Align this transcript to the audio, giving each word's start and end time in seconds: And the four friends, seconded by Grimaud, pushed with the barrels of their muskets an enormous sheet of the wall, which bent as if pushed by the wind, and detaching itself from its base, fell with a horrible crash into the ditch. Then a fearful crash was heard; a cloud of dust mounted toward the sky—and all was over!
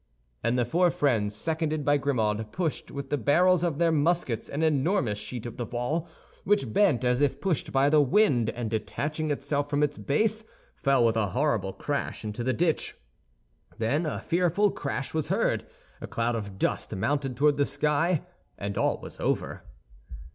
And 0.43 0.57
the 0.57 0.65
four 0.65 0.89
friends, 0.89 1.35
seconded 1.35 1.85
by 1.85 1.97
Grimaud, 1.97 2.51
pushed 2.51 2.89
with 2.89 3.11
the 3.11 3.19
barrels 3.19 3.63
of 3.63 3.77
their 3.77 3.91
muskets 3.91 4.49
an 4.49 4.63
enormous 4.63 5.19
sheet 5.19 5.45
of 5.45 5.57
the 5.57 5.65
wall, 5.65 6.07
which 6.43 6.73
bent 6.73 7.05
as 7.05 7.21
if 7.21 7.39
pushed 7.39 7.71
by 7.71 7.87
the 7.87 8.01
wind, 8.01 8.49
and 8.49 8.71
detaching 8.71 9.29
itself 9.29 9.69
from 9.69 9.83
its 9.83 9.99
base, 9.99 10.43
fell 10.75 11.05
with 11.05 11.15
a 11.17 11.27
horrible 11.27 11.71
crash 11.71 12.25
into 12.25 12.43
the 12.43 12.51
ditch. 12.51 12.95
Then 13.77 14.07
a 14.07 14.17
fearful 14.17 14.71
crash 14.71 15.13
was 15.13 15.27
heard; 15.29 15.67
a 16.01 16.07
cloud 16.07 16.33
of 16.35 16.57
dust 16.57 16.95
mounted 16.95 17.35
toward 17.37 17.57
the 17.57 17.63
sky—and 17.65 18.79
all 18.79 18.99
was 19.01 19.19
over! 19.19 19.65